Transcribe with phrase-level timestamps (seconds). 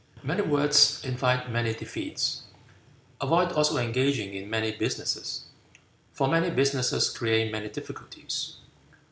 [0.23, 2.41] Many words invite many defeats.
[3.21, 5.45] Avoid also engaging in many businesses,
[6.11, 8.55] for many businesses create many difficulties."